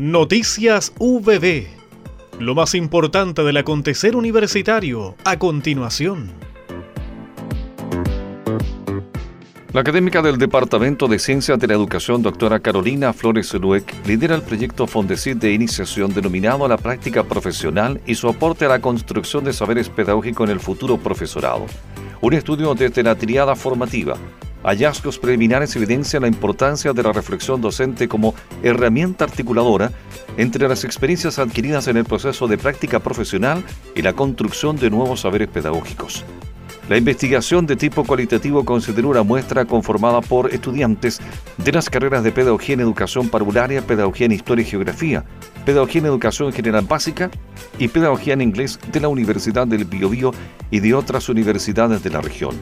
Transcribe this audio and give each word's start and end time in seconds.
Noticias 0.00 0.92
VB. 1.00 1.66
Lo 2.38 2.54
más 2.54 2.76
importante 2.76 3.42
del 3.42 3.56
acontecer 3.56 4.14
universitario 4.14 5.16
a 5.24 5.40
continuación. 5.40 6.30
La 9.72 9.80
académica 9.80 10.22
del 10.22 10.38
Departamento 10.38 11.08
de 11.08 11.18
Ciencias 11.18 11.58
de 11.58 11.66
la 11.66 11.74
Educación, 11.74 12.22
doctora 12.22 12.60
Carolina 12.60 13.12
Flores 13.12 13.52
Luec, 13.54 13.92
lidera 14.06 14.36
el 14.36 14.42
proyecto 14.42 14.86
Fondesit 14.86 15.38
de 15.38 15.52
iniciación 15.52 16.14
denominado 16.14 16.68
la 16.68 16.76
práctica 16.76 17.24
profesional 17.24 18.00
y 18.06 18.14
su 18.14 18.28
aporte 18.28 18.66
a 18.66 18.68
la 18.68 18.80
construcción 18.80 19.42
de 19.42 19.52
saberes 19.52 19.88
pedagógicos 19.88 20.48
en 20.48 20.52
el 20.52 20.60
futuro 20.60 20.98
profesorado. 20.98 21.66
Un 22.20 22.34
estudio 22.34 22.72
desde 22.76 23.02
la 23.02 23.16
formativa, 23.56 24.16
hallazgos 24.62 25.18
preliminares 25.18 25.74
evidencian 25.76 26.22
la 26.22 26.28
importancia 26.28 26.92
de 26.92 27.02
la 27.02 27.12
reflexión 27.12 27.60
docente 27.60 28.08
como 28.08 28.34
herramienta 28.62 29.24
articuladora 29.24 29.92
entre 30.36 30.68
las 30.68 30.84
experiencias 30.84 31.38
adquiridas 31.38 31.88
en 31.88 31.96
el 31.96 32.04
proceso 32.04 32.48
de 32.48 32.58
práctica 32.58 33.00
profesional 33.00 33.62
y 33.94 34.02
la 34.02 34.12
construcción 34.12 34.76
de 34.76 34.90
nuevos 34.90 35.20
saberes 35.20 35.48
pedagógicos. 35.48 36.24
La 36.88 36.96
investigación 36.96 37.66
de 37.66 37.76
tipo 37.76 38.02
cualitativo 38.02 38.64
consideró 38.64 39.10
una 39.10 39.22
muestra 39.22 39.66
conformada 39.66 40.22
por 40.22 40.54
estudiantes 40.54 41.20
de 41.58 41.72
las 41.72 41.90
carreras 41.90 42.24
de 42.24 42.32
Pedagogía 42.32 42.74
en 42.74 42.80
Educación 42.80 43.28
Parvularia, 43.28 43.82
Pedagogía 43.82 44.24
en 44.24 44.32
Historia 44.32 44.62
y 44.62 44.70
Geografía, 44.70 45.24
Pedagogía 45.66 46.00
en 46.00 46.06
Educación 46.06 46.50
General 46.50 46.86
Básica 46.88 47.30
y 47.78 47.88
Pedagogía 47.88 48.32
en 48.32 48.40
Inglés 48.40 48.80
de 48.90 49.00
la 49.00 49.08
Universidad 49.08 49.66
del 49.66 49.84
Biobío 49.84 50.32
y 50.70 50.80
de 50.80 50.94
otras 50.94 51.28
universidades 51.28 52.02
de 52.02 52.08
la 52.08 52.22
región. 52.22 52.54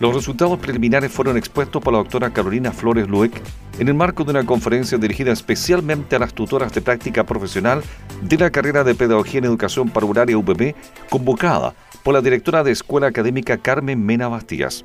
Los 0.00 0.12
resultados 0.12 0.58
preliminares 0.58 1.12
fueron 1.12 1.36
expuestos 1.36 1.80
por 1.80 1.92
la 1.92 2.00
doctora 2.00 2.32
Carolina 2.32 2.72
Flores 2.72 3.06
Lueck 3.06 3.40
en 3.78 3.86
el 3.86 3.94
marco 3.94 4.24
de 4.24 4.32
una 4.32 4.44
conferencia 4.44 4.98
dirigida 4.98 5.30
especialmente 5.30 6.16
a 6.16 6.18
las 6.18 6.34
tutoras 6.34 6.72
de 6.74 6.80
práctica 6.80 7.24
profesional 7.24 7.80
de 8.20 8.36
la 8.36 8.50
carrera 8.50 8.82
de 8.82 8.96
Pedagogía 8.96 9.38
en 9.38 9.44
Educación 9.44 9.90
Parvularia 9.90 10.36
UPB, 10.36 10.74
convocada 11.08 11.74
por 12.02 12.12
la 12.12 12.20
directora 12.20 12.64
de 12.64 12.72
Escuela 12.72 13.06
Académica 13.06 13.56
Carmen 13.58 14.04
Mena 14.04 14.26
Bastías. 14.26 14.84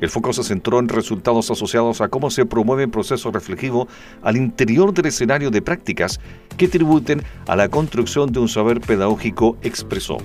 El 0.00 0.10
foco 0.10 0.32
se 0.32 0.42
centró 0.42 0.80
en 0.80 0.88
resultados 0.88 1.50
asociados 1.50 2.00
a 2.00 2.08
cómo 2.08 2.30
se 2.30 2.44
promueve 2.44 2.84
el 2.84 2.90
proceso 2.90 3.30
reflexivo 3.30 3.86
al 4.22 4.36
interior 4.36 4.92
del 4.92 5.06
escenario 5.06 5.50
de 5.50 5.62
prácticas 5.62 6.20
que 6.56 6.68
tributen 6.68 7.22
a 7.46 7.54
la 7.54 7.68
construcción 7.68 8.32
de 8.32 8.40
un 8.40 8.48
saber 8.48 8.80
pedagógico 8.80 9.56
expreso. 9.62 10.18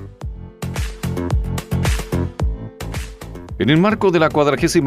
En 3.64 3.70
el 3.70 3.78
marco 3.78 4.12
de 4.12 4.20
la 4.20 4.28
46 4.28 4.84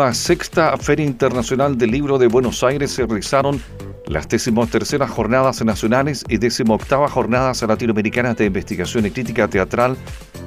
Feria 0.80 1.06
Internacional 1.06 1.78
del 1.78 1.90
Libro 1.90 2.18
de 2.18 2.26
Buenos 2.26 2.62
Aires 2.62 2.90
se 2.90 3.06
realizaron 3.06 3.58
las 4.06 4.28
terceras 4.28 5.10
Jornadas 5.10 5.64
Nacionales 5.64 6.26
y 6.28 6.36
18 6.36 7.08
Jornadas 7.08 7.62
Latinoamericanas 7.62 8.36
de 8.36 8.44
Investigación 8.44 9.06
y 9.06 9.10
Crítica 9.12 9.48
Teatral 9.48 9.96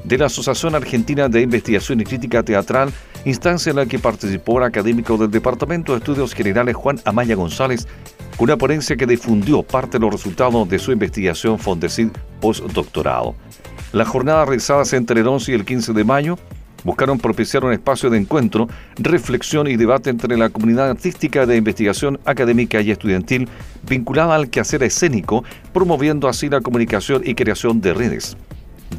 de 0.04 0.20
la 0.20 0.28
Asociación 0.28 0.76
Argentina 0.76 1.28
de 1.28 1.42
Investigación 1.42 2.02
y 2.02 2.04
Crítica 2.04 2.44
Teatral, 2.44 2.92
instancia 3.26 3.72
en 3.72 3.78
la 3.78 3.88
que 3.88 3.98
participó 3.98 4.60
el 4.60 4.66
académico 4.66 5.18
del 5.18 5.32
Departamento 5.32 5.94
de 5.94 5.98
Estudios 5.98 6.36
Generales 6.36 6.76
Juan 6.76 7.02
Amaya 7.06 7.34
González, 7.34 7.88
con 8.38 8.44
una 8.44 8.58
ponencia 8.58 8.96
que 8.96 9.08
difundió 9.08 9.64
parte 9.64 9.98
de 9.98 10.02
los 10.02 10.14
resultados 10.14 10.70
de 10.70 10.78
su 10.78 10.92
investigación 10.92 11.58
Fondesit 11.58 12.16
postdoctorado. 12.40 13.34
Las 13.92 14.08
jornadas 14.08 14.48
realizadas 14.48 14.94
entre 14.94 15.20
el 15.20 15.28
11 15.28 15.52
y 15.52 15.56
el 15.56 15.66
15 15.66 15.94
de 15.94 16.04
mayo 16.04 16.38
buscaron 16.84 17.20
propiciar 17.20 17.64
un 17.66 17.74
espacio 17.74 18.10
de 18.10 18.18
encuentro, 18.18 18.68
reflexión 18.98 19.68
y 19.68 19.76
debate 19.76 20.10
entre 20.10 20.38
la 20.38 20.50
comunidad 20.50 20.90
artística 20.90 21.46
de 21.46 21.58
investigación 21.58 22.20
académica 22.26 22.82
y 22.82 22.92
estudiantil 22.92 23.48
vinculada 23.88 24.36
al 24.36 24.50
quehacer 24.50 24.84
escénico, 24.84 25.44
promoviendo 25.74 26.28
así 26.28 26.50
la 26.50 26.62
comunicación 26.62 27.22
y 27.26 27.36
creación 27.36 27.82
de 27.82 27.94
redes. 27.94 28.38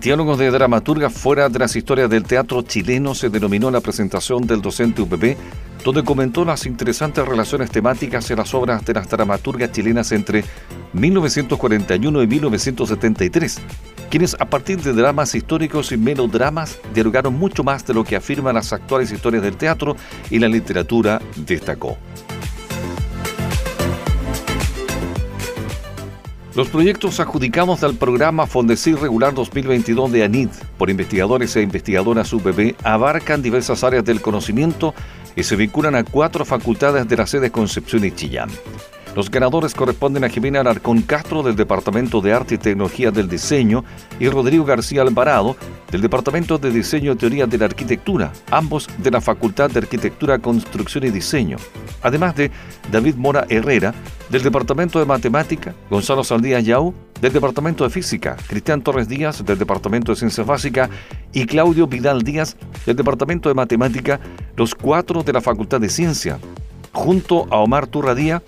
Diálogos 0.01 0.39
de 0.39 0.51
dramaturga 0.51 1.11
fuera 1.11 1.49
de 1.49 1.59
las 1.59 1.75
historias 1.75 2.09
del 2.09 2.23
teatro 2.23 2.63
chileno 2.63 3.15
se 3.15 3.29
denominó 3.29 3.71
la 3.71 3.81
presentación 3.81 4.47
del 4.47 4.63
docente 4.63 5.03
UPB, 5.03 5.37
donde 5.85 6.05
comentó 6.05 6.45
las 6.45 6.65
interesantes 6.65 7.27
relaciones 7.27 7.71
temáticas 7.71 8.31
en 8.31 8.37
las 8.37 8.55
obras 8.55 8.85
de 8.85 8.95
las 8.95 9.09
dramaturgas 9.11 9.73
chilenas 9.73 10.13
entre 10.13 10.45
1941 10.93 12.23
y 12.23 12.27
1973 12.27 13.61
quienes 14.11 14.37
a 14.41 14.45
partir 14.45 14.83
de 14.83 14.93
dramas 14.93 15.35
históricos 15.35 15.93
y 15.93 15.97
melodramas 15.97 16.79
dialogaron 16.93 17.33
mucho 17.35 17.63
más 17.63 17.87
de 17.87 17.95
lo 17.95 18.05
que 18.05 18.17
afirman 18.17 18.57
las 18.57 18.73
actuales 18.73 19.13
historias 19.13 19.43
del 19.43 19.57
teatro 19.57 19.97
y 20.31 20.41
la 20.41 20.49
literatura, 20.49 21.23
destacó. 21.37 21.97
Los 26.57 26.69
proyectos 26.69 27.21
adjudicados 27.21 27.85
al 27.85 27.95
programa 27.95 28.49
Fondecir 28.49 28.99
Regular 28.99 29.33
2022 29.33 30.11
de 30.11 30.25
ANID 30.25 30.49
por 30.77 30.91
investigadores 30.91 31.55
e 31.55 31.63
investigadoras 31.63 32.33
UBB 32.33 32.75
abarcan 32.83 33.41
diversas 33.41 33.85
áreas 33.85 34.05
del 34.05 34.21
conocimiento 34.21 34.93
y 35.37 35.45
se 35.45 35.55
vinculan 35.55 35.95
a 35.95 36.03
cuatro 36.03 36.45
facultades 36.45 37.07
de 37.09 37.17
la 37.17 37.29
sede 37.29 37.53
Concepción 37.53 38.05
y 38.05 38.11
Chillán. 38.11 38.51
Los 39.17 39.29
ganadores 39.29 39.75
corresponden 39.75 40.23
a 40.23 40.29
Jimena 40.29 40.61
Alarcón 40.61 41.03
Castro 41.03 41.43
del 41.43 41.57
Departamento 41.57 42.21
de 42.21 42.33
Arte 42.33 42.55
y 42.55 42.59
Tecnología 42.59 43.11
del 43.11 43.29
Diseño 43.29 43.85
y 44.21 44.29
Rodrigo 44.29 44.65
García 44.65 45.03
Alvarado 45.03 45.57
del 45.91 46.01
Departamento 46.01 46.59
de 46.59 46.71
Diseño 46.71 47.13
y 47.13 47.17
Teoría 47.17 47.47
de 47.49 47.59
la 47.59 47.65
Arquitectura, 47.65 48.33
ambos 48.53 48.89
de 48.99 49.11
la 49.11 49.21
Facultad 49.21 49.69
de 49.69 49.81
Arquitectura, 49.81 50.39
Construcción 50.39 51.05
y 51.05 51.11
Diseño. 51.11 51.57
Además 52.03 52.37
de 52.37 52.53
David 52.93 53.17
Mora 53.17 53.47
Herrera 53.49 53.93
del 54.29 54.45
Departamento 54.45 55.01
de 55.01 55.07
Matemática, 55.07 55.75
Gonzalo 55.91 56.23
Saldía 56.23 56.61
Yau 56.61 56.95
del 57.21 57.33
Departamento 57.33 57.83
de 57.83 57.91
Física, 57.91 58.37
Cristian 58.47 58.81
Torres 58.81 59.09
Díaz 59.09 59.45
del 59.45 59.59
Departamento 59.59 60.13
de 60.13 60.17
Ciencias 60.17 60.47
Básicas 60.47 60.89
y 61.33 61.47
Claudio 61.47 61.89
Vidal 61.89 62.23
Díaz 62.23 62.57
del 62.87 62.95
Departamento 62.95 63.49
de 63.49 63.57
Matemática, 63.57 64.21
los 64.57 64.77
cuatro 64.77 65.25
de 65.25 65.33
la 65.33 65.41
Facultad 65.41 65.81
de 65.81 65.89
Ciencia, 65.89 66.39
junto 66.93 67.49
a 67.51 67.57
Omar 67.57 67.89
Turradía 67.89 68.41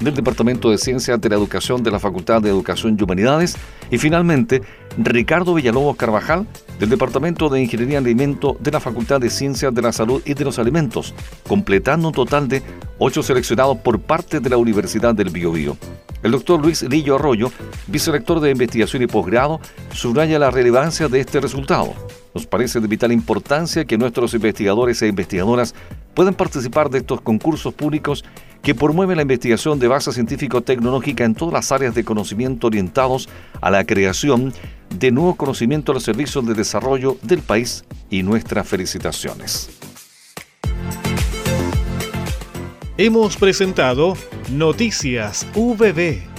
del 0.00 0.14
Departamento 0.14 0.70
de 0.70 0.78
Ciencias 0.78 1.20
de 1.20 1.28
la 1.28 1.36
Educación 1.36 1.82
de 1.82 1.90
la 1.90 1.98
Facultad 1.98 2.42
de 2.42 2.50
Educación 2.50 2.96
y 2.98 3.02
Humanidades 3.02 3.56
y 3.90 3.98
finalmente 3.98 4.62
Ricardo 4.96 5.54
Villalobos 5.54 5.96
Carvajal 5.96 6.46
del 6.78 6.88
Departamento 6.88 7.48
de 7.48 7.62
Ingeniería 7.62 7.94
y 7.94 7.96
Alimento 7.96 8.56
de 8.60 8.70
la 8.70 8.80
Facultad 8.80 9.20
de 9.20 9.30
Ciencias 9.30 9.74
de 9.74 9.82
la 9.82 9.92
Salud 9.92 10.22
y 10.24 10.34
de 10.34 10.44
los 10.44 10.58
Alimentos, 10.58 11.14
completando 11.46 12.08
un 12.08 12.14
total 12.14 12.48
de 12.48 12.62
ocho 12.98 13.22
seleccionados 13.22 13.78
por 13.78 14.00
parte 14.00 14.40
de 14.40 14.50
la 14.50 14.56
Universidad 14.56 15.14
del 15.14 15.30
Biobío. 15.30 15.76
El 16.22 16.32
doctor 16.32 16.60
Luis 16.60 16.82
Lillo 16.82 17.16
Arroyo, 17.16 17.52
vicerector 17.86 18.40
de 18.40 18.50
investigación 18.50 19.02
y 19.02 19.06
posgrado, 19.06 19.60
subraya 19.92 20.38
la 20.38 20.50
relevancia 20.50 21.08
de 21.08 21.20
este 21.20 21.40
resultado. 21.40 21.94
Nos 22.38 22.46
parece 22.46 22.78
de 22.78 22.86
vital 22.86 23.10
importancia 23.10 23.84
que 23.84 23.98
nuestros 23.98 24.32
investigadores 24.32 25.02
e 25.02 25.08
investigadoras 25.08 25.74
puedan 26.14 26.34
participar 26.34 26.88
de 26.88 26.98
estos 26.98 27.20
concursos 27.20 27.74
públicos 27.74 28.24
que 28.62 28.76
promueve 28.76 29.16
la 29.16 29.22
investigación 29.22 29.80
de 29.80 29.88
base 29.88 30.12
científico-tecnológica 30.12 31.24
en 31.24 31.34
todas 31.34 31.52
las 31.52 31.72
áreas 31.72 31.96
de 31.96 32.04
conocimiento 32.04 32.68
orientados 32.68 33.28
a 33.60 33.72
la 33.72 33.82
creación 33.82 34.52
de 34.88 35.10
nuevos 35.10 35.34
conocimientos 35.34 35.92
los 35.96 36.04
servicios 36.04 36.46
de 36.46 36.54
desarrollo 36.54 37.16
del 37.22 37.40
país 37.40 37.84
y 38.08 38.22
nuestras 38.22 38.68
felicitaciones. 38.68 39.70
Hemos 42.98 43.36
presentado 43.36 44.14
Noticias 44.52 45.44
VB 45.56 46.37